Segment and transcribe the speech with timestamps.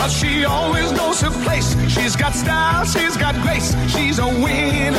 [0.00, 4.96] But she always goes to place She's got style, she's got grace, she's a winner.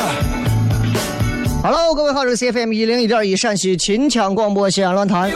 [1.64, 5.32] Hello，各位好，这是 CFM 一零一点一陕西秦腔广播西安论坛。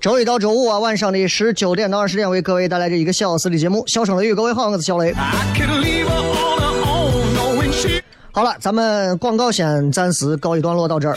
[0.00, 3.84] 周一到周五啊，晚上的十九点到二十点，为各位带来这一个小时的节目。
[3.86, 5.12] 小声的玉，各位好，我是小雷。
[8.32, 11.16] 好了，咱们广告先暂时告一段落到这儿。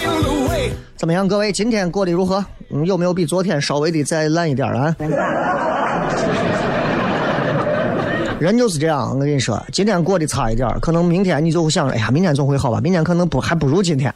[0.98, 2.44] 怎么样，各位今天过得如何？
[2.70, 4.94] 嗯，有没有比昨天稍微的再烂一点啊？
[8.42, 12.82] 人就是这样，我跟你说，今天过得差一点，可能明天你就会想着，哎呀，明天总会好吧？
[12.82, 14.12] 明天可能不还不如今天。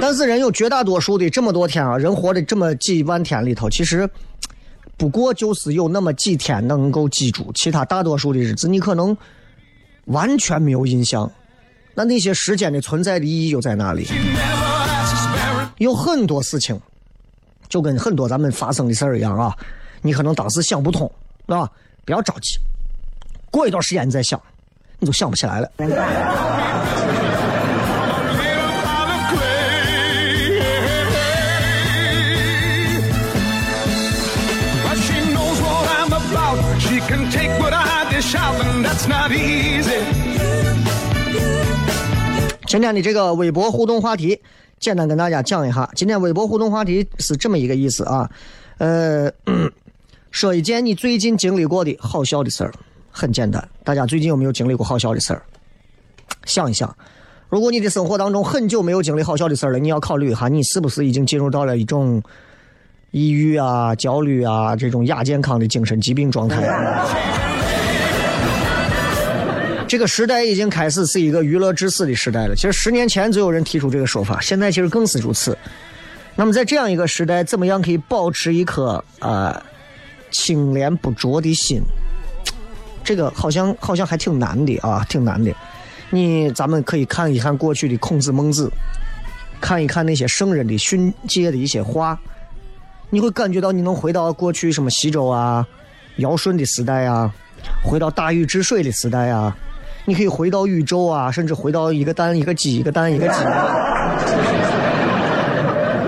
[0.00, 4.08] 但是人有绝大多数的这么多天啊，人活的这么几万天里头，其实
[4.96, 9.16] 不过就是有那么几天能够记住，其他大多数的日子你可能
[10.04, 11.28] 完全没有印象。
[11.94, 14.06] 那那些时间的存在的意义又在哪里？
[15.78, 16.80] 有很多事情，
[17.68, 19.52] 就跟很多咱们发生的事儿一样啊，
[20.02, 21.10] 你可能当时想不通，
[21.46, 21.70] 是吧？
[22.04, 22.58] 不要着急，
[23.50, 24.40] 过一段时间你再想，
[24.98, 25.70] 你就想不起来了。
[42.66, 44.40] 今天的这个微博互动话题，
[44.80, 45.88] 简单跟大家讲一下。
[45.94, 48.30] 今天微博互动话题是这么一个意思啊，
[48.78, 49.30] 呃，
[50.32, 52.72] 说一件你最近经历过的好笑的事儿，
[53.10, 53.66] 很简单。
[53.84, 55.42] 大家最近有没有经历过好笑的事儿？
[56.46, 56.92] 想一想，
[57.50, 62.20] 如果你的生活当中很久没有经历好笑的事儿了，你要考虑一下，你是不是已经进入到了一种
[63.10, 66.66] 抑郁啊、焦虑啊这种亚健康的精神疾病状态。
[69.86, 72.56] 这个时代已经开始是一个娱乐至死的时代了。
[72.56, 75.56] 其实十年前就有人提出这个说法，现在其实更是如此。
[76.34, 79.62] 那么在这样一个时代，怎么样可以保持一颗呃
[80.32, 81.80] 清廉不浊的心？
[83.04, 85.52] 这个好像好像还挺难的啊，挺难的。
[86.10, 88.70] 你咱们可以看一看过去的孔子、孟子，
[89.60, 92.18] 看一看那些圣人的训诫的一些话，
[93.10, 95.66] 你会感觉到你能回到过去什么西周啊、
[96.16, 97.32] 尧舜的时代啊，
[97.84, 99.56] 回到大禹治水的时代啊。
[100.04, 103.34] 你可以回到宇宙啊，甚至回到一个蛋一个鸡，一个蛋一个鸡。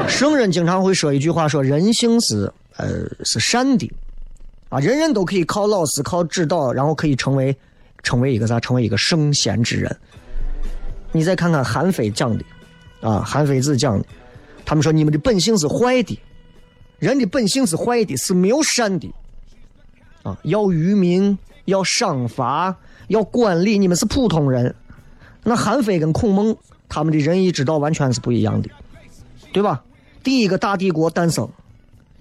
[0.06, 2.86] 圣人经常会说一句话，说人性是呃
[3.24, 3.90] 是善的，
[4.74, 7.56] 啊，人人都可以靠老师靠指导，然后可以成为
[8.02, 8.58] 成为一个啥？
[8.58, 9.96] 成为一个圣贤之人。
[11.12, 12.44] 你再看看韩非讲的，
[13.00, 14.04] 啊，韩非子讲的，
[14.64, 16.18] 他们说你们的本性是坏的，
[16.98, 19.08] 人的本性是坏的，是没有善的，
[20.24, 22.76] 啊，要愚民，要赏罚，
[23.06, 24.74] 要管理，你们是普通人。
[25.44, 26.56] 那韩非跟孔孟
[26.88, 28.68] 他们的仁义之道完全是不一样的，
[29.52, 29.84] 对吧？
[30.24, 31.48] 第一个大帝国诞生，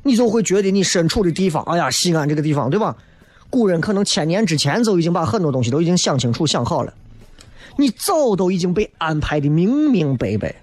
[0.03, 2.95] 你就会觉得你身处的地方，哎呀，西安这个地方，对吧？
[3.50, 6.94] 古人可能千年之前就已经把很多东西都已经想清楚、想好了，
[7.77, 10.55] 你早都已经被安排的明明白白，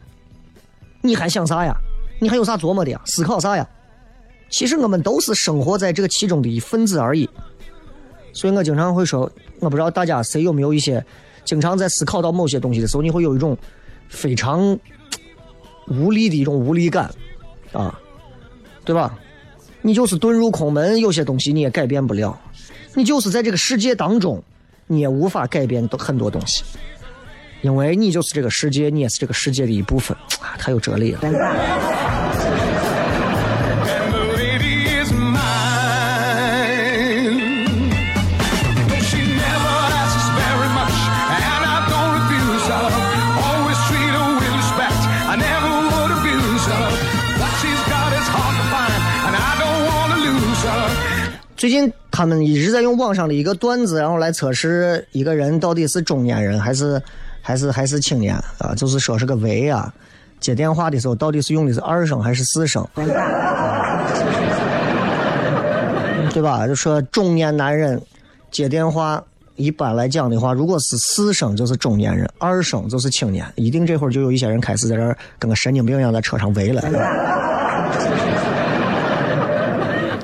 [1.00, 1.74] 你还想啥呀？
[2.20, 3.00] 你还有啥琢磨的呀？
[3.06, 3.66] 思考啥呀？
[4.48, 7.30] 其实我们都是生活在这个其中的一份子而已。
[8.32, 11.04] 所以我经常会说，我不知道大家谁有没有一些，
[11.44, 13.56] 经常在思考到某些东西的时候，你会有一种
[14.08, 14.76] 非常
[15.86, 17.08] 无力的一种无力感，
[17.72, 17.98] 啊，
[18.84, 19.16] 对吧？
[19.82, 22.38] 你就是遁入空门，有些东西你也改变不了，
[22.94, 24.42] 你就是在这个世界当中，
[24.86, 26.62] 你也无法改变很多东西，
[27.62, 31.20] 因为你就是这个世界，你也是这个世界的一部分，啊，太有哲理了。
[51.60, 56.98] 最近他们一直在用网上的一个段子，然后来测试一个人到底是中年人还是
[57.42, 59.92] 还是还是青年啊，就是说是个喂啊，
[60.40, 62.82] 接电话的时候到底是用的是二声还是四声，
[66.32, 66.66] 对吧？
[66.66, 68.00] 就说中年男人
[68.50, 69.22] 接电话。
[69.56, 76.80] 一般来讲的话，如果是四声就是中年人，二声就是青年，一定这会儿就有一些人开始在这儿跟个神经病一样在车上围了。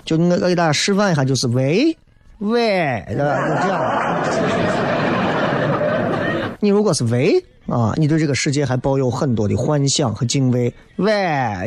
[0.06, 1.94] 就我我给大家示范一下，就是喂
[2.38, 3.48] 喂，对吧？
[3.48, 3.82] 就这样。
[6.60, 10.72] 你如果是喂啊，你对这个世界还抱有很多的幻想和敬畏。
[10.96, 11.12] 喂，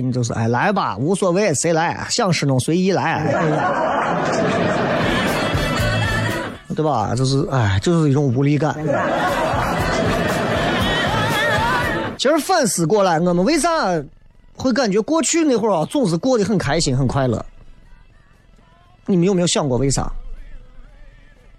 [0.02, 3.26] 你就是哎来吧，无所谓谁来，想使弄随意来，
[6.76, 7.14] 对吧？
[7.16, 8.74] 就是哎，就是一种无力感。
[12.18, 13.70] 其实反思过来，我们为啥
[14.56, 17.46] 会感觉过去那会儿啊，总是过得很开心、很快乐？
[19.10, 20.12] 你们有没有想过为啥？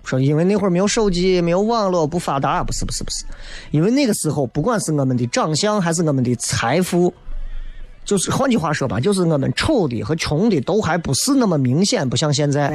[0.05, 3.25] 说因为那会儿没有手机，没有网络，不发达，不是不是不是，
[3.73, 7.13] 因为那个时候不管是我们的长相还是我们的财富，
[8.05, 12.71] 就是换句话说吧，就是我们丑的和穷的都还不是那么明显，不像现在。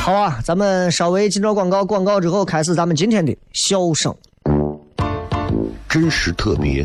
[0.00, 4.14] 好啊，咱们稍微进着广告，广告之后开始咱们今天的笑声。
[5.88, 6.84] 真实特别，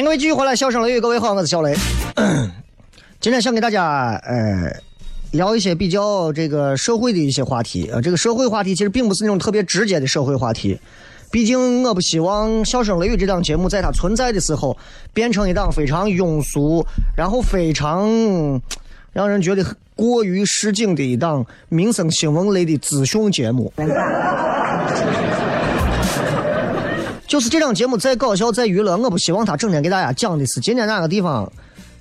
[0.00, 1.76] 迎各位继续回来，笑声雷雨，各位好，我是小雷。
[3.20, 4.74] 今天想给大家呃
[5.32, 10.80] 聊一些比较这个社会的一些话题啊、这个社会话题其实并不是那种特别直接的社会话题，
[11.30, 14.74] 毕竟我不希望笑声雷雨这档节目在它存在的时候
[15.12, 16.82] 变成一档非常庸俗，
[17.14, 18.08] 然后非常
[19.12, 19.62] 让人觉得
[19.94, 23.70] 过于市井的一档民生新闻类的资讯节目。
[27.30, 31.50] 就是这档节目再搞笑再娱乐，我不希望他整天给大家讲的是今天哪个地方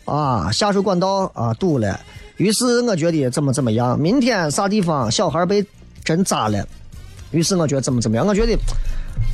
[0.03, 1.99] 啊下水管道啊堵了，
[2.37, 5.63] 于是我觉得怎么怎么样，明天啥地方小孩被
[6.03, 6.67] 针扎了，
[7.29, 8.57] 于是我觉得怎么怎么样，我觉得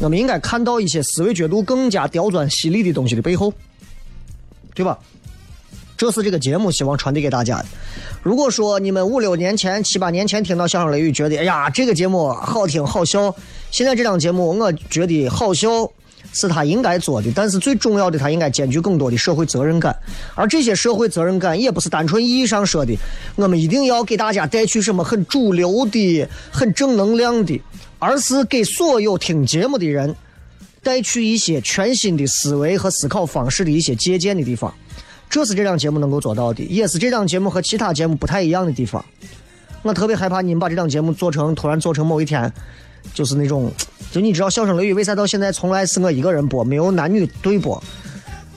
[0.02, 3.54] 我们应该看到一些思维角度更加刁钻犀利的东西的背后，
[4.74, 5.00] 对吧？
[5.98, 7.66] 这是这个节目希望传递给大家的。
[8.22, 13.34] 如果说你们五六年前、七八年前听到相声雷雨，觉得哎呀这个节目好听好笑，
[13.72, 15.90] 现在这档节目我觉得好笑
[16.34, 19.96] 是他应该做的，但是最重要的他应该兼具更多的社会责任感，
[20.34, 22.94] 而这些社会责任感也不是单纯意义上说的，
[23.36, 27.62] 我们一定要给大家带去什么很主流的、很正能量的，
[28.00, 30.14] 而是给所有听节目的人
[30.84, 34.74] 带去一些全新的思维和思考方式的一些借鉴的地方。
[35.36, 39.04] 这是这档节目能够做到的，也是这档节目和其他节目不太一样的地方。
[39.82, 42.50] 我特别害怕你们把这档节目做成，突然做成某一天，
[43.14, 43.70] 就是那种，
[44.14, 47.84] 就你知道《笑声雷雨》为啥到现在从来是我一个人播，没有男女对播？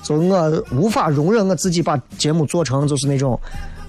[0.04, 3.37] 就我无法容忍我自己把节目做成就是那种，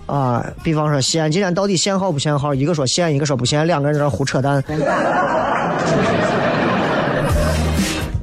[0.07, 2.55] 啊，比方说西安今天到底限号不限号？
[2.55, 4.63] 一个说限，一个说不限，两个人在那胡扯淡。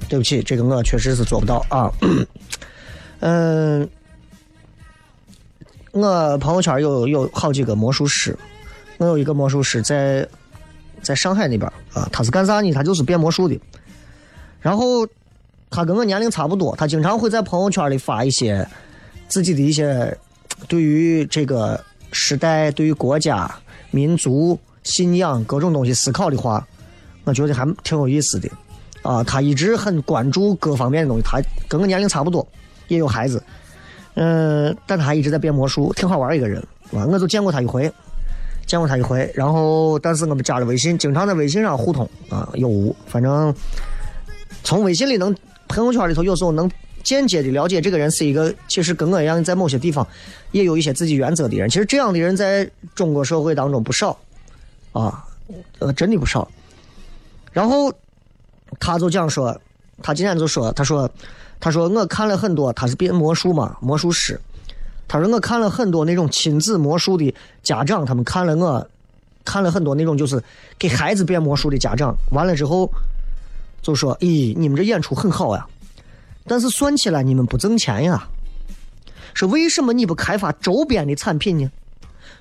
[0.08, 1.88] 对不起，这个我确实是做不到啊。
[3.20, 3.88] 嗯。
[5.96, 8.38] 我朋友圈有有好几个魔术师，
[8.98, 10.28] 我有一个魔术师在
[11.00, 12.70] 在上海那边啊，他是干啥呢？
[12.70, 13.58] 他就是变魔术的。
[14.60, 15.08] 然后
[15.70, 18.68] 他跟我年龄差不多，他经常会在朋友圈里发一些
[19.26, 20.14] 自己的一些
[20.68, 23.50] 对于这个时代、对于国家、
[23.90, 26.66] 民族、信仰各种东西思考的话，
[27.24, 28.50] 我觉得还挺有意思的。
[29.00, 32.46] 啊，他一直很关注各方面的东西，他跟我年龄差不多，
[32.88, 33.42] 也有孩子。
[34.18, 36.58] 嗯，但他一直在变魔术，挺好玩一个人
[36.90, 37.04] 啊！
[37.06, 37.92] 我就见过他一回，
[38.66, 39.30] 见过他一回。
[39.35, 42.96] 然后，但是我们加了微信，经常在微信上互通啊，有无？
[43.06, 43.54] 反正
[44.64, 45.37] 从微信里能，
[45.68, 46.70] 朋友圈里头有时候能
[47.02, 50.06] 间接的了解这个人是一个，其实跟我一样，在某些地方
[50.50, 51.68] 也有一些自己原则的人。
[51.68, 54.18] 其实这样的人在中国社会当中不少
[54.92, 55.26] 啊，
[55.78, 56.49] 呃，真的不少。
[57.52, 57.92] 然后
[58.80, 59.61] 他就讲说，
[60.02, 61.06] 他今天就说，他说。
[61.58, 64.40] 他说：“我看了很多，他是变魔术嘛，魔术师。
[65.08, 68.86] 他说我看了很多那种亲子魔术的家长，他们看了我，
[69.44, 70.42] 看了很多那种就是
[70.78, 72.14] 给孩子变魔术的家长。
[72.32, 72.90] 完了之后，
[73.82, 75.66] 就说：‘咦，你们这演出很好呀，
[76.46, 78.28] 但是算起来你们不挣钱呀。
[79.32, 81.70] 是为什么你不开发周边的产品呢？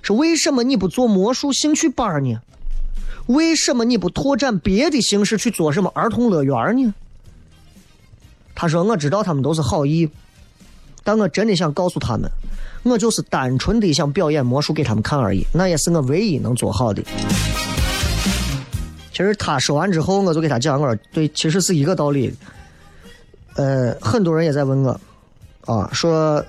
[0.02, 2.40] 是为什么你不做魔术兴趣班呢？
[3.28, 6.94] 为什么你不拓展别的形式去做什么儿童乐园呢？’”
[8.56, 10.10] 他说：“我知道他们都是好意，
[11.04, 12.32] 但我真的想告诉他们，
[12.84, 17.04] 我就是单纯的想表演魔术给他们看而已，那也是我唯一能做好的。”
[19.12, 22.34] 其实他说完之后，我就给他讲，我说：“对，其实是一个道理。”
[23.56, 25.00] 呃，很多人也在问我，
[25.66, 26.44] 啊，说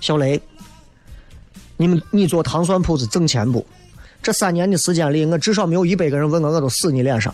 [0.00, 0.40] 小雷，
[1.76, 3.64] 你们你做糖蒜铺子挣钱不？
[4.20, 7.32] 这三年的时间里，我至少没有一百个人问我，我都死你脸上。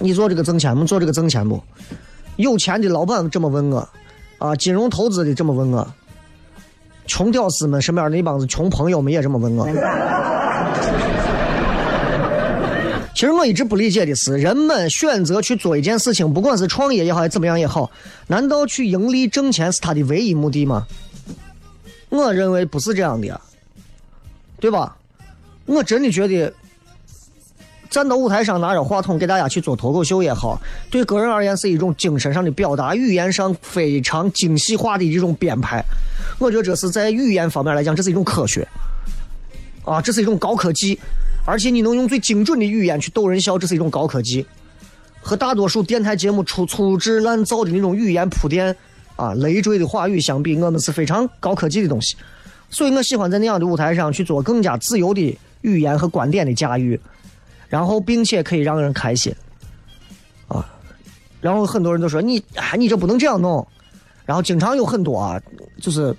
[0.00, 0.84] 你做这个挣钱不？
[0.84, 1.62] 做这个挣钱不？
[2.36, 3.88] 有钱的老板这么问我，
[4.38, 5.86] 啊，金融投资的这么问我，
[7.06, 9.68] 穷屌丝们身边那帮子穷朋友们也这么问我。
[13.14, 17.88] 其实我一直不理解的是，人们选择去做一件事情，不管是创业也好，还是怎么样也好，
[18.26, 20.86] 难道去盈利挣钱是他的唯一目的吗？
[22.08, 23.40] 我认为不是这样的，呀，
[24.58, 24.96] 对吧？
[25.66, 26.52] 我真的觉得。
[27.94, 30.60] 站到舞台上拿着话筒给大家去做脱口秀也好，
[30.90, 35.80] 对个人而言是一种精神上的表达，语言上非常精细化的一种编排。
[36.40, 38.66] 我觉得这是在语言方面来讲，这是一种科学，
[39.84, 40.98] 啊，这是一种高科技，
[41.46, 44.44] 而且你能用最精准的语言去逗人笑，这是一种高科技。
[45.22, 48.74] 和大多数电台节目粗粗制滥造的那种语言铺垫
[49.14, 52.16] 啊累赘的话语相比，我们是非常高科技的东西。
[52.70, 56.98] 所以我喜欢在那样的舞台上去做更加自由的语言和观点的驾驭。
[57.74, 59.34] 然后，并且可以让人开心，
[60.46, 60.64] 啊，
[61.40, 62.40] 然后很多人都说你，
[62.78, 63.66] 你这不能这样弄。
[64.24, 65.42] 然后经常有很多啊，
[65.82, 66.14] 就是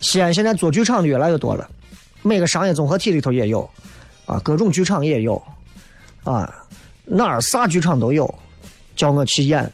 [0.00, 1.68] 西安现在做剧场的越来越多了，
[2.22, 3.68] 每个商业综合体里头也有，
[4.24, 5.36] 啊，各种剧场也有，
[6.24, 6.50] 啊，
[7.04, 8.34] 哪儿啥剧场都有，
[8.96, 9.70] 叫我去演。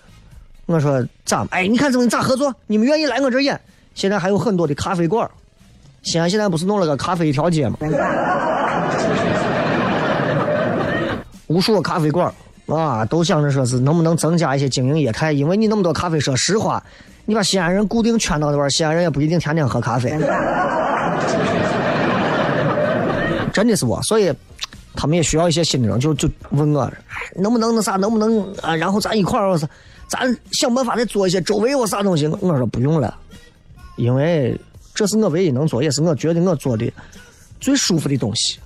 [0.66, 1.46] 我说咋？
[1.52, 2.52] 哎，你看怎么咋合作？
[2.66, 3.60] 你们愿意来我这演？
[3.94, 5.30] 现在还有很多的咖啡馆，
[6.02, 7.76] 西安现在不是弄了个咖啡一条街吗？
[11.52, 12.32] 无数个咖啡馆
[12.66, 16.82] 啊，都想着说是能不能增加一些经营业态，因为你那么多咖啡，说实话，
[17.26, 20.10] 你把西安人固定圈到那边，西安人也不一定天天喝咖啡。
[23.52, 24.32] 真的是我，所以
[24.94, 26.90] 他们也需要一些新的人，就就问我
[27.36, 28.74] 能不能那啥，能不能啊？
[28.74, 29.58] 然后咱一块儿，
[30.08, 32.26] 咱想办法再做一些周围有啥东西。
[32.26, 33.14] 我说不用了，
[33.96, 34.58] 因为
[34.94, 36.90] 这是我唯一能做，也是我觉得我做的
[37.60, 38.58] 最舒服的东西。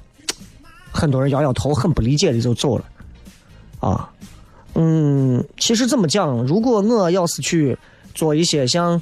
[0.97, 2.85] 很多人摇摇头，很不理解的就走了。
[3.81, 4.11] 啊，
[4.75, 6.39] 嗯，其实怎么讲？
[6.47, 7.77] 如果我要是去
[8.15, 9.01] 做一些像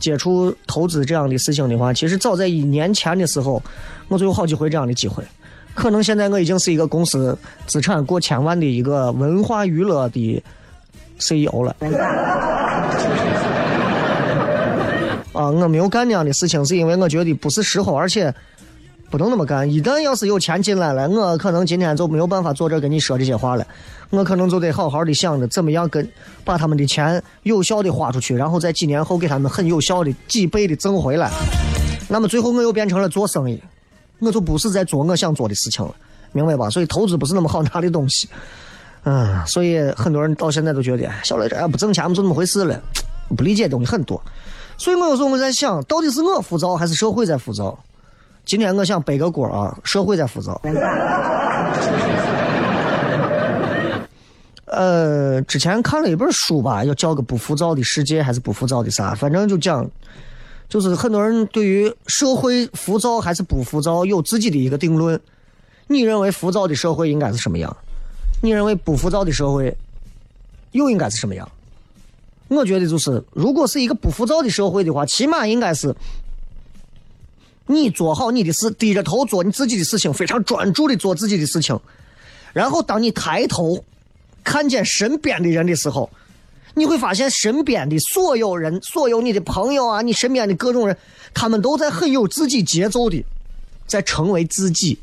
[0.00, 3.62] 接触投资这样的事情的话，其实早在一年前的时候，
[4.08, 5.22] 我就有好几回这样的机会。
[5.74, 7.36] 可能现在我已经是一个公司
[7.66, 10.42] 资产过千万的一个文化娱乐的
[11.18, 11.76] CEO 了。
[15.32, 18.32] 啊，我没有干那样的事情，是因为我觉得不是时候，而且
[19.14, 19.70] 不能那么干。
[19.70, 23.64] 一旦要是有钱进来了，我可能今天就没有办法坐这跟你说这些话了。
[24.10, 26.04] 我可能就得好好的想着怎么样跟
[26.42, 31.30] 把他们的钱有效的花出去，然后在几年后给他们很有效的几倍的挣回来。
[32.08, 33.62] 那么最后我又变成了做生意，
[34.18, 35.94] 我就不是在做我想做的事情了，
[36.32, 36.68] 明白吧？
[36.68, 38.28] 所以投资不是那么好拿的东西。
[39.04, 42.82] 嗯，所以很多人到现在都觉得小雷这不挣钱，不就那么回事了，
[43.36, 44.20] 不理解的东西很多。
[44.76, 47.78] 所以我有时候我在想，到底是我浮躁还是社会在浮躁？
[48.44, 50.60] 今天我想背个锅啊，社会在浮躁。
[54.66, 59.14] 呃，之前看了一本书吧，要叫个不浮躁的世界还是不浮躁的啥？
[59.14, 59.88] 反正就讲，
[60.68, 65.20] 就是很多人对于社会浮躁还是不浮躁有自己的一个定论。
[65.86, 67.74] 你认为浮躁的社会应该是什么样？
[68.42, 69.74] 你认为不浮躁的社会
[70.72, 71.48] 又应该是什么样？
[72.48, 75.94] 我觉得就是，如果是一个不浮躁的社会的话，起码应该是
[77.66, 81.78] 你做好你的事，低着头做你自己的事情，非常专注的做自己的事情。
[82.52, 83.84] 然后当你抬头。
[84.46, 86.10] 看见身边的人的时候，
[86.74, 90.94] 你会发现身边的所有人，所有你的朋友啊，你身边的各种人，
[91.32, 93.24] 他们都在很有自己节奏的，
[93.86, 94.98] 在成为自己。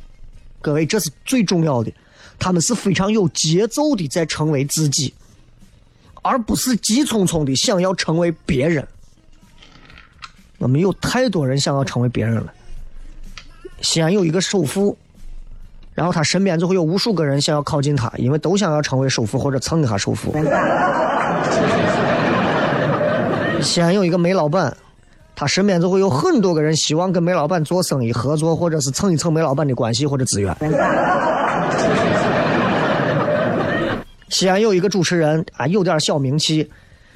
[0.61, 1.91] 各位，这是最重要的，
[2.37, 5.11] 他们是非常有节奏的在成为自己，
[6.21, 8.87] 而不是急匆匆的想要成为别人。
[10.61, 12.53] 我们有太多人想要成为别人了。
[13.81, 14.97] 西安有一个首富。
[15.93, 20.31] 然后他身边就会有无数个人想要靠近他，因为都想要成为首富或者蹭一下首富。
[23.61, 24.75] 西安有一个煤老板，
[25.35, 30.55] 他身边就会有很多个人希望跟煤老板做生意、合作，或者是蹭一蹭煤老板的关系或者资源。
[34.29, 36.71] 西安有一个主持人啊，有点小名气，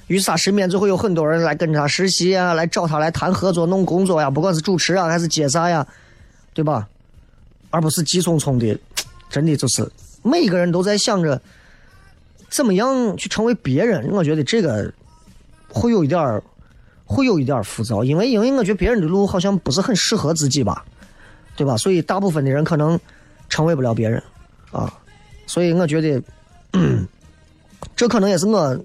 [0.07, 5.85] 于是他身边就会有很多人来跟着他实习啊，来找他来谈合作、弄工作呀，不管是主持啊还是接啥呀，
[6.53, 6.87] 对吧？
[7.71, 8.79] 而不是急匆匆的，
[9.29, 9.89] 真的就是
[10.23, 11.41] 每一个人都在想着
[12.49, 14.09] 怎么样去成为别人。
[14.11, 14.93] 我觉得这个
[15.67, 16.41] 会有一点儿，
[17.05, 20.85] 会有一点儿浮躁，因为因为我觉得别人的路好像不是很适合自己吧，
[21.55, 21.75] 对吧？
[21.75, 22.97] 所以大部分的人可能
[23.49, 24.21] 成为不了别人
[24.71, 24.93] 啊。
[25.47, 26.21] 所以我觉得，
[27.95, 28.77] 这可能也是我，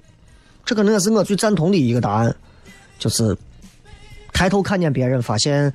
[0.70, 2.32] 这可能也是我最赞同的一个答案，
[2.96, 3.36] 就是
[4.32, 5.74] 抬头看见别人，发现。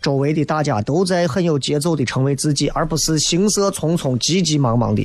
[0.00, 5.04] 周围的大家都在很有节奏的成为自己，而不是行色匆匆、急急忙忙的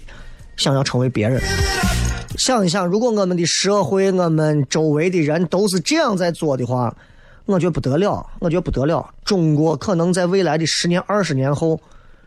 [0.56, 1.42] 想要成为别人。
[2.38, 6.96] 想一想，如果我们的社会、我们周围的人都是这样在做的话，
[7.46, 9.12] 我觉得不得了，我觉得不得了。
[9.26, 11.82] 中国可能在未来的十年、二十年后，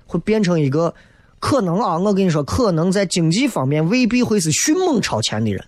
[0.04, 0.92] 会变成一个
[1.38, 5.64] 可能啊，我跟你说，可能在经济方面未必会是迅猛超前的人。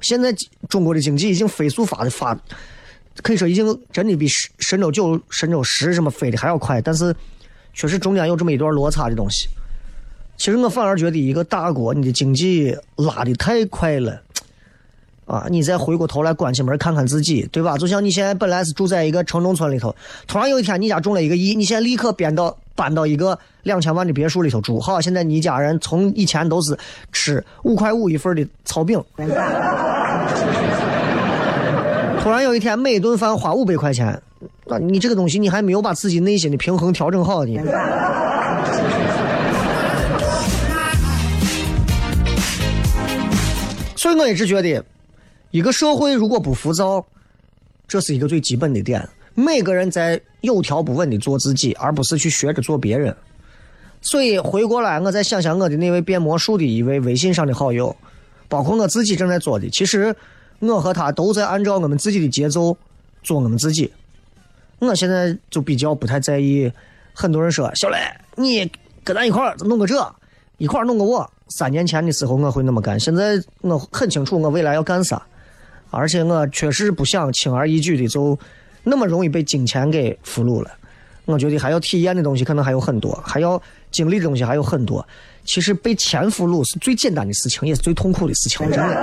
[0.00, 0.34] 现在
[0.68, 2.38] 中国的经济已经飞速发的发。
[3.20, 7.12] 可以说已经真的比神神舟九、神舟十什么飞的还要快，但是
[7.74, 9.48] 确实中间有这么一段落差的东西。
[10.36, 14.22] 其实我反而觉得一个大国，你的经济拉的太快了，
[15.26, 17.76] 啊，你再回过头来关起门看看自己，对吧？
[17.76, 19.92] 就像你现在本来是住在一个城中村里头，
[20.28, 24.78] 突然有一天你家中了一个亿，你现在立刻变到搬到一个两千万的别墅里头住。
[24.78, 26.78] 好，现在你家人从以前都是
[27.10, 29.02] 吃五块五一份的炒饼。
[32.22, 34.22] 突然有一天，每顿饭花五百块钱，
[34.66, 37.58] 那你这个东西，你还没有把自己内心的平衡调整好呢。
[43.96, 44.84] 所以我一直觉得，
[45.50, 47.04] 一个社会如果不浮躁，
[47.88, 49.08] 这是一个最基本的点。
[49.38, 53.14] 每个人在有条不紊的做自己，而不是去学着做别人。
[54.00, 57.94] 所以回过来，我再想想我的那位变魔术的一位微信上的好友，
[58.48, 60.14] 包括我自己正在做的，其实。
[60.60, 62.76] 我和他都在按照我们自己的节奏
[63.22, 63.92] 做我们自己。
[64.80, 66.68] 我现在就比较不太在意，
[67.14, 67.96] 很多人说小雷，
[68.34, 68.68] 你
[69.04, 69.94] 跟咱一块儿弄个这，
[70.56, 71.30] 一块儿弄个我。
[71.46, 75.22] 三年前的时候我会那么干，现在我很清楚我未来要干啥，
[75.92, 78.36] 而且我确实不想轻而易举的就
[78.82, 80.70] 那么容易被金钱给俘虏了。
[81.24, 85.06] 我觉得还要体验的东西可能还有很多，还要经历的东西还有很多。
[85.44, 88.94] 其实被钱俘虏是最简单的事情，也是最痛苦的事情，真的。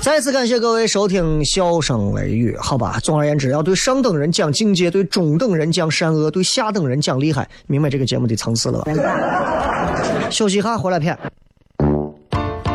[0.00, 3.00] 再次感谢各位收听《笑声雷雨》，好吧。
[3.02, 8.92] 总而言之，要对上等人讲境界，对中等人讲善恶，对下等人讲厉害，明白这个节目的层次了吧？
[10.30, 11.18] 休息一下，回来片。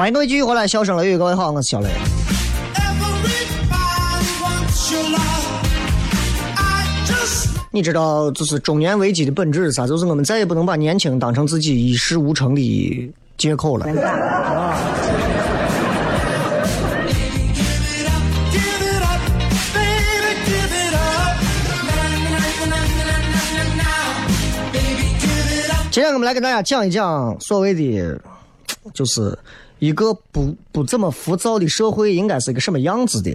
[0.00, 1.90] 欢迎各位继续回来，笑声雷雨，各位好，我是小雷。
[7.70, 9.86] 你知道，就是中年危机的本质是啥？
[9.86, 13.84] 就是我们再也不能把年轻当成自己一事无成的借口了。
[13.84, 14.74] 啊
[25.90, 28.18] 今天我们来给大家讲一讲所谓的，
[28.94, 29.38] 就是
[29.80, 33.34] 一个不不怎么浮躁的社会应该是一个什么样子的。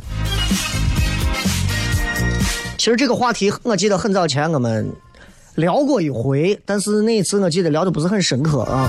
[2.77, 4.87] 其实这个话题我记得很早前我们
[5.55, 8.87] 聊过一回，但是那一次我记得聊的不是很深刻啊。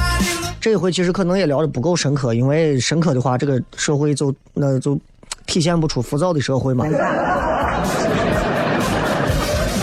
[0.61, 5.01] 这一回其实可能也聊的不够深刻，因为深刻的话，这个社会就那就
[5.47, 6.85] 体现不出浮躁的社会嘛。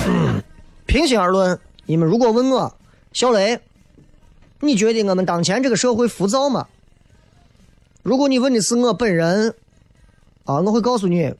[0.05, 0.43] 嗯，
[0.85, 2.71] 平心而论，你们如果问我
[3.13, 3.59] 小雷，
[4.59, 6.67] 你觉得我们当前这个社会浮躁吗？
[8.03, 9.55] 如果你问的是我本人，
[10.43, 11.33] 啊，我会告诉你，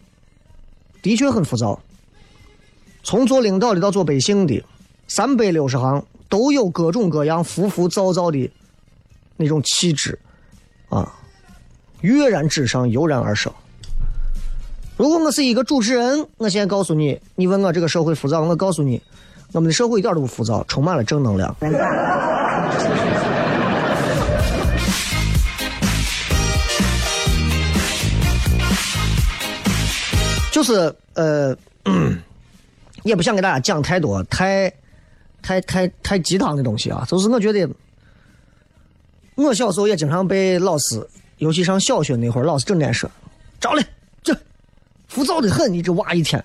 [1.02, 1.78] 的确很浮躁。
[3.04, 4.64] 从做领导的到做百姓的，
[5.10, 8.50] 三百六十行都有各种各样浮浮躁躁的
[9.36, 10.18] 那种气质，
[10.88, 11.14] 啊，
[12.00, 13.52] 跃然纸上，油然而生。
[14.96, 19.02] 如果我是一个主持人，我现在告诉你，你问我这个社会浮躁，我告诉你，
[19.52, 21.54] 我们的社会一点都不浮躁，充满了正能量。
[30.54, 31.58] 就是呃。
[33.04, 34.74] 也不想给大家讲太多太、
[35.42, 37.06] 太、太、太鸡汤的东西啊。
[37.06, 37.70] 就是我觉得，
[39.36, 41.06] 我小时候也经常被老师，
[41.40, 43.12] 尤其上小学那会儿，老师整天说
[43.60, 43.86] ：“着嘞，
[44.24, 44.34] 这
[45.10, 46.42] 浮躁的很，你这娃一天。”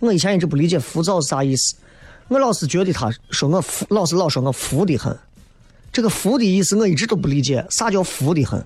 [0.00, 1.76] 我以前一直不理解浮躁是啥意思。
[2.28, 5.14] 我老是觉得他说我浮，老师老说我浮的很。
[5.92, 8.64] 这个浮的意思我一直都不理解，啥叫浮的很？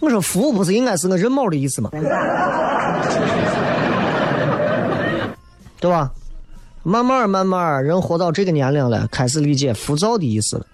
[0.00, 1.90] 我说浮不是应该是我人毛的意思吗？
[5.78, 6.10] 对吧？
[6.82, 10.66] 慢慢慢慢，人活到这个年龄了，开始理解浮躁的意思了。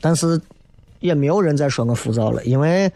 [0.00, 0.40] 但是，
[1.00, 2.92] 也没有人再说我浮躁了，因为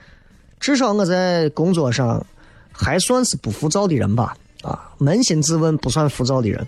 [0.60, 2.24] 至少我在工作上
[2.70, 4.36] 还算是不浮躁的人吧。
[4.62, 6.66] 啊，扪心自问，不算浮躁的人。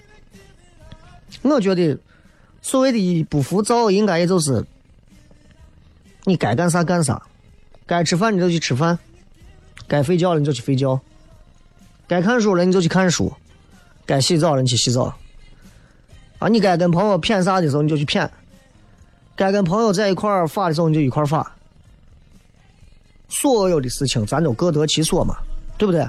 [1.42, 1.98] 我觉得，
[2.62, 4.64] 所谓的不浮躁，应该也就是
[6.24, 7.20] 你该干啥干啥，
[7.88, 8.98] 该吃饭你就去吃饭，
[9.88, 11.00] 该睡觉了你就去睡觉，
[12.06, 13.32] 该看书了你就去看书。
[14.04, 15.16] 该洗澡了，你去洗澡。
[16.38, 18.28] 啊，你该跟朋友谝啥的时候，你就去谝；
[19.34, 21.50] 该跟朋友在一块儿发的时候，你就一块儿发。
[23.28, 25.36] 所有的事情，咱都各得其所嘛，
[25.78, 26.06] 对不对？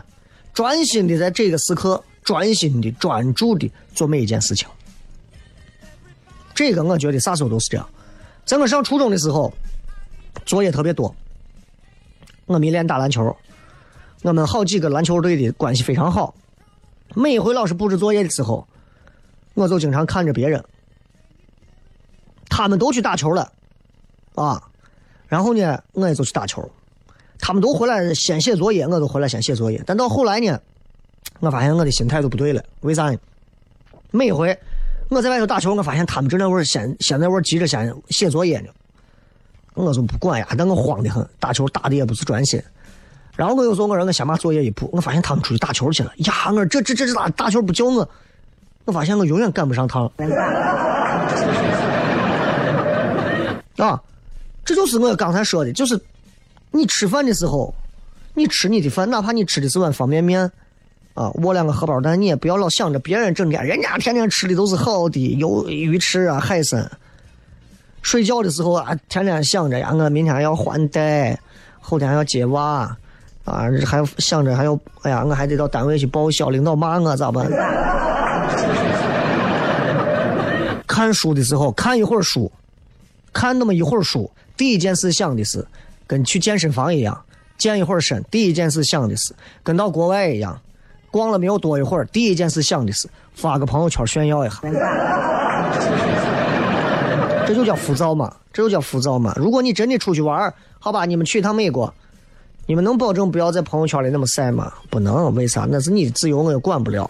[0.53, 4.67] 专心的在这个时刻，专心的、专注的做每一件事情。
[6.53, 7.89] 这个我觉得啥时候都是这样。
[8.45, 9.53] 在我上初中的时候，
[10.45, 11.15] 作业特别多。
[12.49, 13.37] 我迷恋打篮球，
[14.23, 16.33] 我们好几个篮球队的关系非常好。
[17.13, 18.67] 每一回老师布置作业的时候，
[19.53, 20.65] 我就经常看着别人，
[22.49, 23.51] 他们都去打球了，
[24.33, 24.63] 啊，
[25.27, 26.67] 然后呢，我也就去打球。
[27.37, 29.83] 他们都回来先写作业，我都回来先写作业。
[29.85, 30.59] 但到后来呢，
[31.41, 32.63] 我发现我的心态都不对了。
[32.81, 33.17] 为啥呢？
[34.09, 34.57] 每一回
[35.09, 38.71] 我在外头打球，我发现他们正在玩先先在玩急着先写作业呢，
[39.73, 42.61] 我就不管呀，但我慌得很，打球打的也不是专心。
[43.35, 46.11] 然后我又说，我让我先把作业一补，我发现他们出去打球去了。
[46.17, 48.09] 呀，我这这这这打打球不叫我，
[48.83, 50.11] 我发现我永远赶不上趟。
[53.77, 54.01] 啊，
[54.65, 55.97] 这就是我刚才说的，就是
[56.71, 57.73] 你吃饭的时候，
[58.33, 60.51] 你吃你的饭，哪怕你吃的是碗方便面，
[61.13, 66.91] 啊，窝两个荷包蛋，你也不要老想着别人整天，人家天天吃的都是好的，有鱼翅啊、海参。
[68.01, 71.39] 睡觉的时候啊，天天想着呀，我明天要还贷，
[71.79, 72.97] 后天要接娃。
[73.45, 77.49] 啊，还想着还要，哎呀，我还得到单位去报销，领导骂我咋办？
[80.85, 82.51] 看书的时候看一会儿书，
[83.33, 85.65] 看那么一会儿书，第一件事想的是，
[86.05, 87.19] 跟去健身房一样，
[87.57, 88.23] 健一会儿身。
[88.29, 89.33] 第一件事想的是，
[89.63, 90.61] 跟到国外一样，
[91.09, 94.59] 逛了没有多一会儿，第一件事想的是发个朋友圈炫耀一下。
[97.49, 99.33] 这就叫浮躁嘛，这就叫浮躁嘛。
[99.35, 101.91] 如果你真的出去玩好吧，你们去一趟美国。
[102.67, 104.71] 你们能保证不要在朋友圈里那么晒吗？
[104.91, 105.65] 不能，为啥？
[105.67, 107.09] 那是你的自由，我也管不了，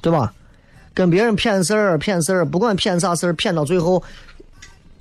[0.00, 0.32] 对吧？
[0.94, 4.02] 跟别人骗事儿，骗事儿，不管骗啥事儿，骗到最后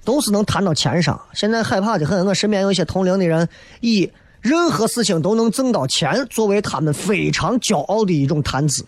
[0.04, 1.18] 都是能谈到钱上。
[1.34, 3.48] 现在害怕的很，我身边有一些同龄的人，
[3.80, 8.86] 以任何事情都能挣到钱作为他们非常骄傲的一种谈资。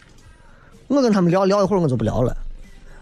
[0.89, 2.35] 我跟他们聊聊一会儿，我就不聊了。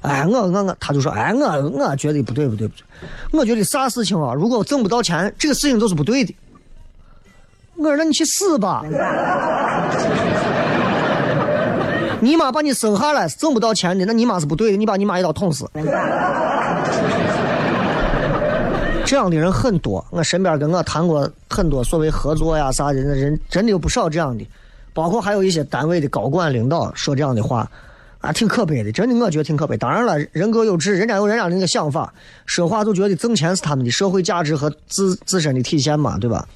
[0.02, 2.84] 哎，我我我，他就说，哎，我我觉得不对不对不对，
[3.32, 6.36] 我觉得啥事情啊，如果挣不到钱，这个事情就是不对的。
[7.76, 8.84] 我说那你去死吧！
[12.19, 15.65] 你妈把你生下来是挣不到钱的，那你妈是不对的，你把你妈一刀捅死。
[19.06, 24.45] 这样的人很多，我身边跟我谈过很多所谓合作呀啥的人，真的有不少这样的，
[24.97, 27.69] 包括还有一些单位的高管领导说这样的话。
[28.19, 29.77] 啊，挺可悲的，真的，我觉得挺可悲。
[29.77, 32.12] 当然了，人各有志，人家有人家的那个想法，
[32.47, 36.47] 说话就觉得挣钱是他们的社会价值和自自身的体现嘛，对吧？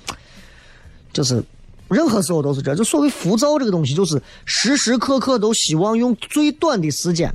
[1.14, 1.42] 就是
[1.88, 7.32] 任何时候都是这，就所谓浮躁这个东西，就是时时刻刻都希望用最短的时间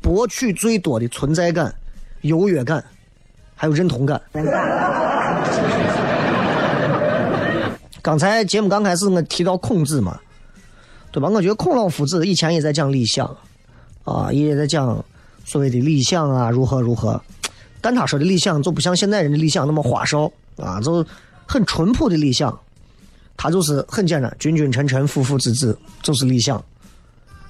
[0.00, 1.72] 博取最多的存在感、
[2.22, 2.84] 优越感，
[3.54, 4.20] 还有认同感。
[8.02, 10.18] 刚才节目刚开始我提到孔子嘛，
[11.12, 11.28] 对吧？
[11.28, 13.36] 我觉得孔老夫子以前也在讲理想。
[14.04, 15.04] 啊，也在讲
[15.44, 17.22] 所谓的理想啊，如何如何，
[17.80, 21.06] 但他说的理想就不像现代人的理想那么花哨啊，就
[21.46, 22.58] 很淳朴的理想，
[23.36, 26.60] 他就是很简单，君君臣臣，父父子子，就是理想，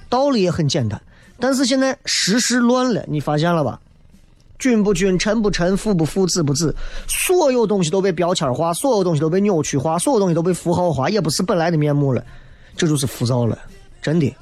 [0.09, 1.01] 道理也很简单。
[1.39, 3.79] 但是现在时事乱了，你发现了吧？
[4.59, 6.75] 君不君，臣不臣，父不父，子不子，
[7.07, 12.23] 所有东西都被标签化，所有东西都被扭曲化，所有东西都被符号化，也不是本来的面目了，
[12.75, 13.57] 这就是浮躁了，
[14.01, 14.35] 真的，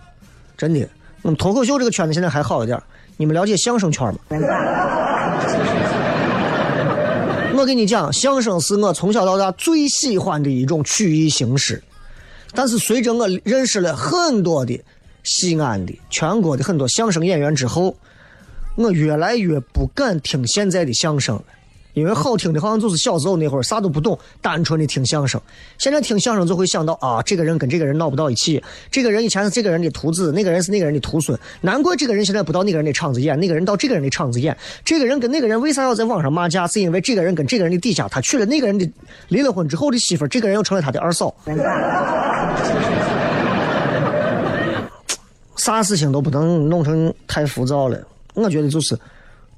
[0.58, 0.88] 真的。
[1.24, 2.82] 嗯，脱口秀这个圈子现在还好一点
[3.18, 4.20] 你们了解相声圈吗？
[7.54, 11.84] 我跟你讲，相声是我从小到大最喜欢的一种曲艺形式。
[12.54, 14.84] 但是随着我认识了很多的
[15.24, 17.96] 西安的、全国的很多相声演员之后，
[18.76, 21.44] 我越来越不敢听现在的相声了。
[21.94, 25.40] 因为好听的，好像就是小时候那会儿啥都不懂，单纯的听相声。
[25.78, 34.56] 现在听相声就会想到啊，这个人跟这个人闹不到一起，这个人以前是这个人的徒子，那个人是那个人的徒孙，难怪这个人现在不到那个人的场子演，那个人到这个人的场子演。
[34.86, 36.68] 这个人跟那个人为啥要在网上骂架？
[36.68, 38.90] 是因为这个人跟这个人的底下，他娶了那个人的
[39.28, 41.36] 离了婚之后的媳妇这个人又成了他的二嫂。
[45.58, 48.00] 啥事情都不能弄成太浮躁了，
[48.34, 48.98] 我觉得就是。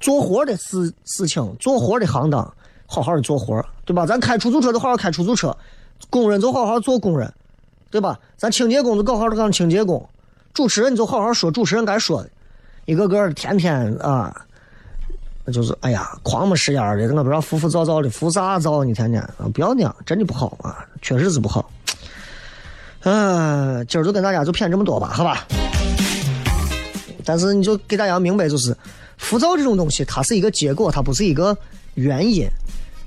[0.04, 4.04] 做活的事事情，做活的行当，好好的做活，对吧？
[4.04, 5.56] 咱开出租车就好好开出租车，
[6.10, 7.32] 工人就好好做工人，
[7.90, 8.20] 对吧？
[8.36, 10.06] 咱清洁工就搞好的当清洁工，
[10.52, 12.28] 主持人你就好好说主持人该说的，
[12.84, 14.44] 一个个天天啊，
[15.42, 18.84] 那就是哎呀，狂么实眼的，我不知道浮浮躁躁的，浮啥躁？
[18.84, 21.70] 你天天啊，不要那样，真的不好啊，确实是不好。
[23.04, 25.46] 嗯，今儿就跟大家就谝这么多吧，好吧？
[27.24, 28.76] 但是你就给大家明白，就是。
[29.16, 31.56] 浮躁这种东西，它是一个结果，它不是一个
[31.94, 32.46] 原因，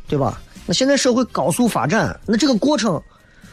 [0.08, 0.42] 对吧？
[0.66, 3.02] 那现在社会高速发展，那这个过程，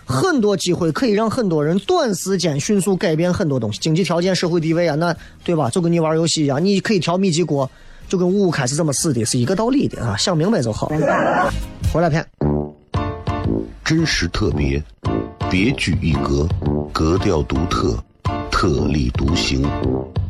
[0.05, 5.15] 很多机会可以让很多人短时间迅速改变很多东西，经济条件、社会地位啊，那
[5.45, 5.71] 对吧？
[5.71, 7.71] 就跟你玩游戏一样，你可以调密集锅，
[8.09, 10.91] 就跟五五开是怎么死的是一个道理的啊，想明白就好。
[11.93, 12.27] 回来片。
[13.85, 14.83] 真实特别，
[15.51, 16.49] 别具一格，
[16.93, 18.03] 格调独特，
[18.51, 19.63] 特立独行，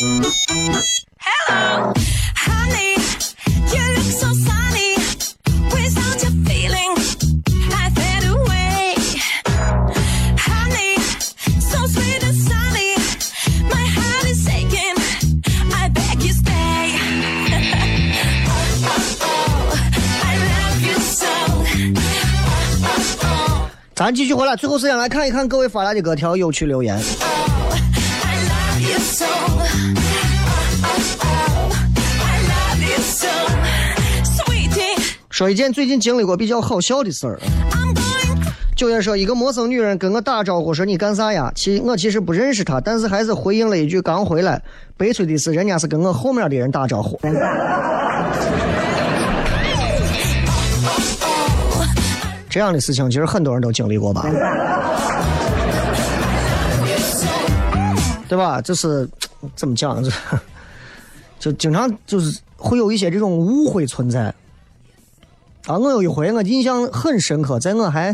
[0.00, 1.92] Hello
[2.36, 4.94] honey，you look so sunny.
[5.74, 6.94] Without your feeling,
[7.74, 8.94] I fade away.
[10.38, 10.94] Honey,
[11.58, 12.94] so sweet and sunny.
[13.68, 14.94] My heart is aching.
[15.74, 16.94] I beg you stay.
[18.46, 18.54] oh,
[18.86, 19.74] oh, oh,
[20.22, 21.26] I love you so.
[21.96, 27.02] Oh, oh, oh, 咱继续回来，最后时间来看一看各位发来的各条有趣留言。
[35.38, 37.38] 说一件最近经历过比较好笑的事儿。
[38.74, 44.60] 九月说，一个陌生女人跟我打招呼说：“你干啥呀？”其我其实不认识她，但是还是回应了一句：“刚回来。”
[44.98, 47.16] 悲催的是，人家是跟我后面的人打招呼。
[52.50, 54.26] 这样的事情其实很多人都经历过吧，
[58.28, 58.60] 对吧？
[58.60, 59.08] 就是
[59.54, 60.10] 怎么讲，就
[61.38, 64.34] 就经常就是会有一些这种误会存在。
[65.68, 68.08] 啊，我有一回我印象很深刻，在我还，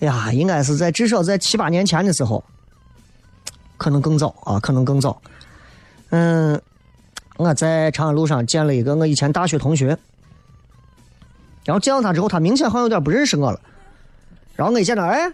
[0.00, 2.44] 哎呀，应该是在至少在七八年前的时候，
[3.78, 5.18] 可能更早啊，可能更早。
[6.10, 6.60] 嗯，
[7.38, 9.96] 我在长安路上见了一个我以前大学同学，
[11.64, 13.58] 然后见到他之后，他明显好像有点不认识我了。
[14.54, 15.32] 然后我一见他，哎，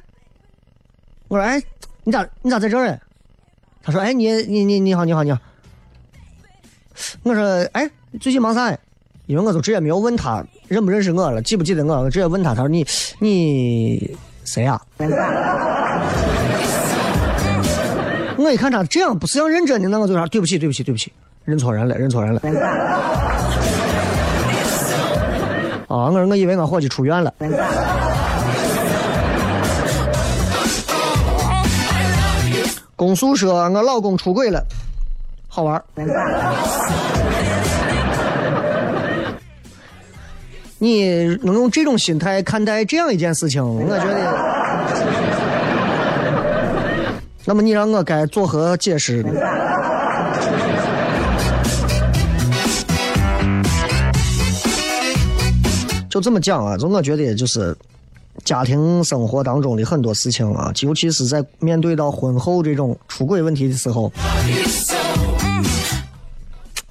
[1.27, 1.61] 我说，哎，
[2.05, 3.01] 你咋你咋在这儿哎？
[3.83, 5.39] 他说，哎，你你你你好你好你好。
[7.25, 8.71] 我说，哎，最近忙啥？
[9.27, 12.85] 因为我就直接没有问他认不认识我了，记不记得我，我直接问他，他说你
[13.21, 14.81] 你谁呀、
[18.37, 21.13] 我一看他这样不是像认真的，那我就说对不起对不起对不起，
[21.45, 22.41] 认错人了认错人了。
[25.87, 27.33] 啊，我说我以为我伙计出院了。
[32.97, 34.61] 公诉说我老公出轨了，
[35.47, 35.81] 好玩
[40.85, 44.55] 你能用这种心态看待这样一件事情，我觉得。
[47.47, 49.33] 那么你让我该作何解释呢？
[56.11, 57.75] 就这么讲啊，就我觉得就是
[58.45, 64.13] 家庭生活当中的很多事情啊，尤其是在面对到婚后这种出轨问题的时候，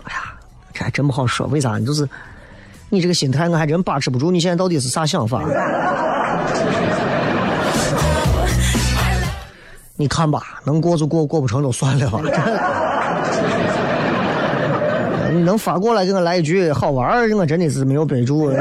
[0.04, 0.34] 哎呀，
[0.74, 1.46] 这还真不好说。
[1.48, 1.86] 为啥呢？
[1.86, 2.10] 就是
[2.94, 4.30] 你这个心态，我还真把持不住。
[4.30, 5.42] 你现在到底是啥想法？
[9.98, 12.20] 你看吧，能过就过，过不成就算了吧。
[15.34, 18.52] 你能发过来给我来一句好玩儿，我真的是没有备注。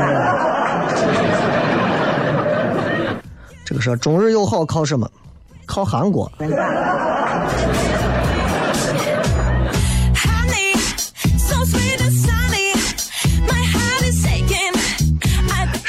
[3.67, 5.07] 这个是中日友好靠什么？
[5.67, 6.33] 靠韩国。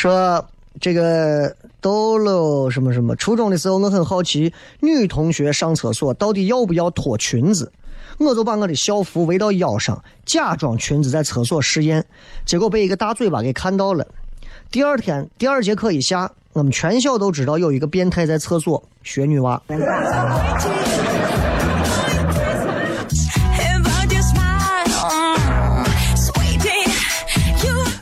[0.03, 0.45] 说
[0.81, 3.15] 这个逗了什么什么。
[3.15, 7.71] 初中的时候，我很好奇女同学上厕所到底要不要脱裙子，
[8.17, 12.05] 我就把我的校服围到腰上，假装裙子在厕所试验，
[12.45, 14.05] 结果被一个大嘴巴给看到了。
[14.69, 19.61] 第二天 第二节课一下，我们全校都知道有一个变态在厕所学女娃。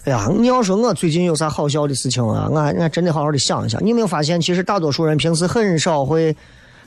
[0.03, 3.79] 哎呀，你要说我最近有啥好笑的事情啊，我还真得好好的想一想。
[3.85, 6.35] 你没有发现，其实大多数人平时很少会，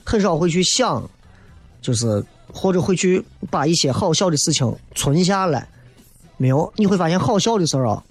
[0.03, 1.01] 很少会去想，
[1.81, 5.65] 就是或者会去把一些好笑的事情存下来。
[6.35, 8.03] 没有，你会发现好笑的事儿啊，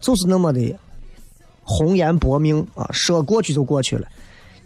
[0.00, 0.76] 就是那么的
[1.62, 4.08] 红颜薄命啊，说过去就过去了。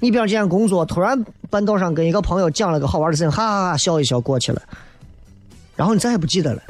[0.01, 4.63] 你比方今天工作，突然半道上跟一个朋友讲了个好玩的事情，哈哈哈笑一笑过去了，
[5.77, 6.63] 然后你再也不记得了。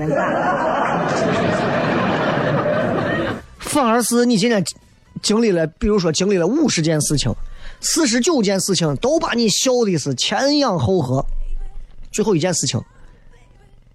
[3.79, 4.61] 反而是你今天
[5.23, 7.33] 经历了，比如说经历了五十件事情，
[7.81, 11.25] 四十九件事情都把你笑的是前仰后合，
[12.11, 12.83] 最后一件事情，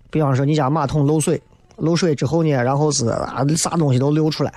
[0.09, 1.41] 比方说你家马桶漏水，
[1.75, 4.53] 漏水之后呢，然后是啊啥东西都流出来，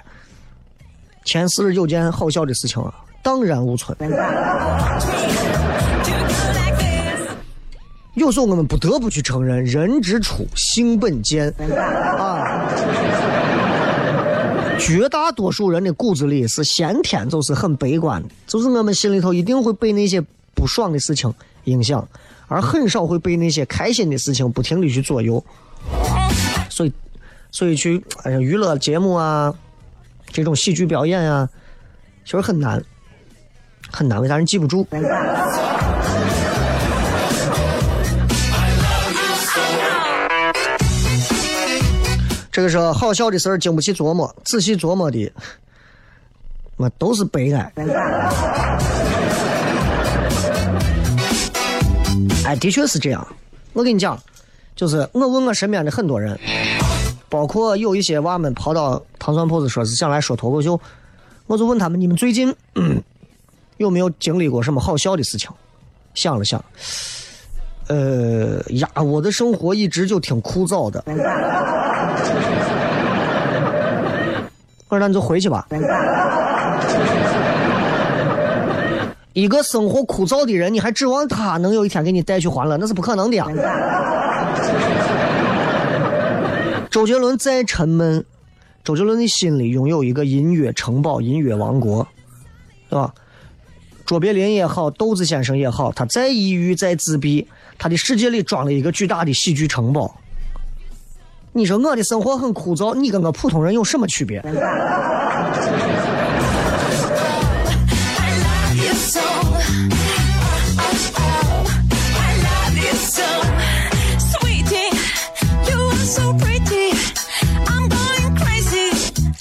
[1.25, 3.99] 前四十九件好笑的事情啊，荡然无存。
[8.15, 11.53] 有时候我们不得不去承认，人之初性本贱
[12.17, 12.36] 啊。
[14.87, 20.23] 绝大多数人的骨子里是先天就是很悲观的，就是我们心里头一定会被那些
[20.55, 21.35] 不爽的事情
[21.65, 22.07] 影响，
[22.47, 25.45] 而很少会被那些开心的事情不停的去左右。
[26.71, 26.93] 所以，
[27.51, 29.53] 所以去哎呀娱乐节目啊，
[30.29, 31.49] 这种喜剧表演啊，
[32.25, 32.81] 其实很难，
[33.91, 34.87] 很难，为啥人记不住？
[42.57, 45.31] 这个是好笑的事儿，经不起琢磨，仔细琢磨的，
[46.79, 47.71] 那都是悲哀。
[52.47, 53.29] 哎，的确是这样。
[53.75, 54.19] 我跟你讲，
[54.75, 56.41] 就是我问我身边的很多人，
[57.29, 60.81] 包括有一些娃们跑到糖蒜铺子说是想来说脱口秀，
[61.47, 62.57] 我就问他们：你们最近、
[63.77, 65.51] 有没有经历过什么好笑的事情？
[66.15, 66.65] 想了想，
[67.89, 71.05] 呃呀，我的生活一直就挺枯燥的。
[74.89, 75.67] 我说那你就回去吧。
[79.33, 82.79] 一个生活枯燥的人，你还指望他能有一天给你带去欢乐？
[82.79, 83.47] 那是不可能的呀。
[86.89, 88.25] 周杰伦再沉闷，
[88.83, 92.09] 周杰伦的心里拥有一个音乐城堡、音乐王国，
[92.89, 93.13] 对吧？
[94.07, 97.47] 卓别林也好，豆子先生也好，他再抑郁、再自闭，
[97.77, 100.17] 他的世界里装了一个巨大的喜剧城堡。
[101.57, 104.43] 你说我的生活很枯燥，你跟个普通人有什么区别？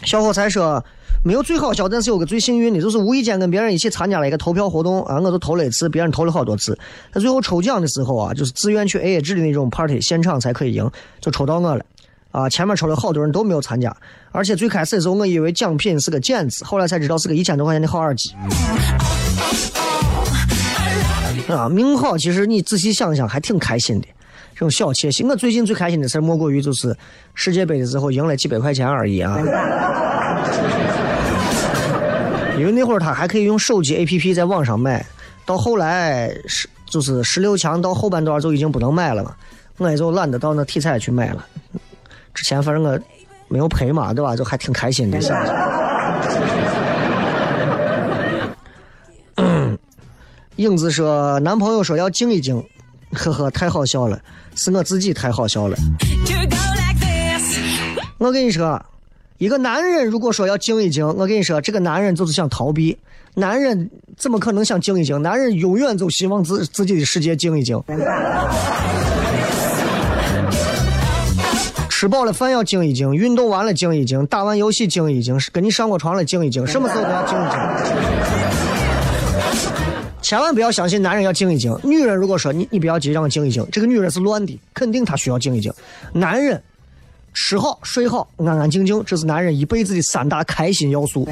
[0.06, 0.82] 小伙才说
[1.22, 6.80] 没有最好笑，但是有个最幸运的，就是无意间跟别人一起参加了一个投票活动啊，我都投了一次，别人投了好多次。
[7.12, 10.90] 他最后抽奖的时候啊，就是自愿去 AA 制的那种 party，现场才可以赢，
[11.20, 11.84] 就抽到我了。
[12.36, 13.96] 啊，前面抽了好多人都没有参加，
[14.34, 18.36] 而且最开始的时候我以为奖品是个剪子，后来才知道是个一千多块钱的好耳机。
[21.48, 24.08] 啊，命好，其实你仔细想想还挺开心的，
[24.54, 25.24] 这种小窃喜。
[25.24, 26.94] 我最近最开心的事莫过于就是
[27.36, 29.40] 世界杯的时候赢了几百块钱而已啊。
[32.60, 35.06] 因为那会儿他还可以用手机 APP 在网上买，
[35.46, 39.34] 到后来十就是十六强到后半段就已经不能买了嘛，
[39.78, 41.46] 我也就懒得到那体彩去买了。
[42.36, 43.00] 之前反正我
[43.48, 44.36] 没有赔嘛，对吧？
[44.36, 45.18] 就还挺开心的。
[50.58, 52.64] 影 子说，男朋友说要静一静，
[53.14, 54.20] 呵呵，太好笑了，
[54.56, 55.78] 是我自己太好笑了。
[58.18, 58.84] 我跟你说，
[59.38, 62.98] 一个男人如果说要静一静，我跟你说，这个男人就是想逃避。
[63.38, 65.22] 男人怎么可能想静一静？
[65.22, 67.78] 男人永远就希望自自己的世界静一静。
[71.98, 77.58] 吃饱了饭要静一静，运动完了静一静，打完游戏静一静，跟你上过床了静一静，什么时候都要静一静。
[80.22, 81.74] 千万不要相信男人要静一静。
[81.84, 85.72] 女人如果说你你不要急让我静一静，这个女人是乱的，肯定她需要静一静。
[86.12, 86.62] 男人
[87.34, 91.26] 吃好睡好安安静静，这是男人一辈子的三大开心要素。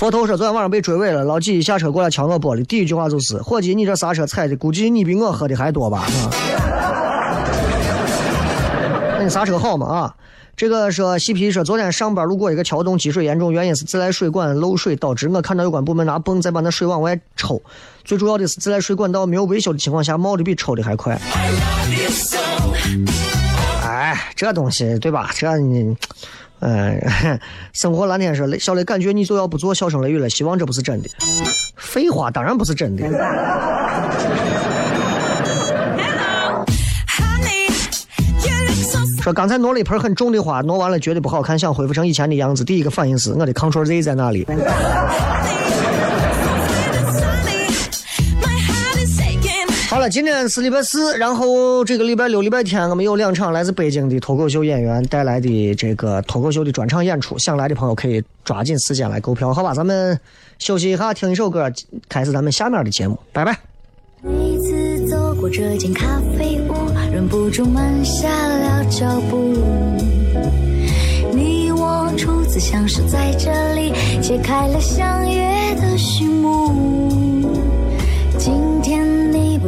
[0.00, 6.32] 佛头说昨天晚上被追尾了，老几一下车过来敲我玻璃，第一句话就是：“伙计，你这刹车踩的，估计你比我喝的还多吧？”啊，
[9.18, 9.86] 那你刹车好吗？
[9.86, 10.14] 啊，
[10.56, 15.28] 这个说细皮说昨天上班路过一个桥洞积水严重，原因是自来水管漏水导致。
[15.28, 17.60] 我看到有关部门拿泵在把那水往外抽，
[18.02, 21.14] 最主要的是自来水管道没有维修的情况下冒的比抽的还快。
[23.84, 25.30] 哎，这东西对吧？
[25.34, 25.94] 这你
[26.60, 27.40] 哎，
[27.72, 31.08] 生活蓝天说，小雷感觉你就要不做笑声雷雨了，希望这不是真的。
[31.76, 33.04] 废话，当然不是真的。
[39.22, 44.46] 说刚才挪了一盆很重的花，挪完了觉得不好看，想恢复成以前的样子，第一个反应是我的 Ctrl Z 在哪里？
[50.08, 59.74] 今天是礼拜四，然后这个礼拜六、礼拜天，我们有两场来自北京的脱口秀演员带来的这个脱口秀的专场演出，想来的朋友可以抓紧时间来购票，好吧？
[59.74, 60.18] 咱们
[60.58, 61.70] 休息一下，听一首歌，
[62.08, 63.56] 开始咱们下面的节目，拜拜。
[64.22, 66.74] 每次走过这间咖啡屋，
[67.12, 69.54] 忍不住慢下了脚步。
[71.32, 77.39] 你我初次相识在这里，揭开了相约的序幕。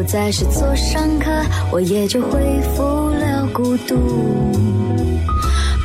[0.02, 1.30] 不再是座上客，
[1.70, 3.94] 我也就恢复了孤独。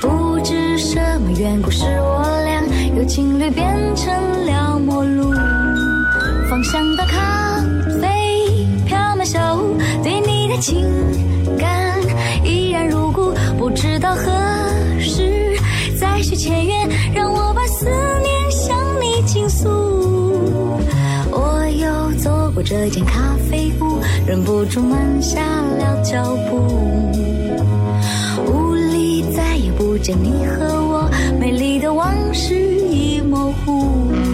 [0.02, 2.64] 不知什么缘故，使我俩
[2.98, 4.12] 由情侣变成
[4.48, 5.32] 了陌路。
[6.50, 7.64] 芳香的咖
[8.02, 10.84] 啡飘满小屋，对你的情
[11.60, 12.00] 感
[12.44, 13.32] 依然如故。
[13.60, 14.32] 不知道何
[15.00, 15.56] 时
[15.96, 19.70] 再续前缘，让我把思念向你倾诉。
[21.30, 23.87] 我又走过这间咖啡屋，
[24.28, 26.58] 忍不住慢下了脚步
[28.46, 31.10] 屋里再也不见你和我
[31.40, 32.54] 美丽的往事
[32.90, 34.27] 已模糊。